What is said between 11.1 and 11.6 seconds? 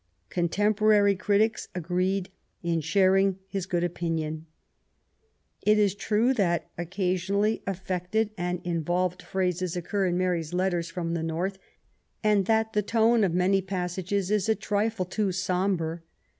the Norths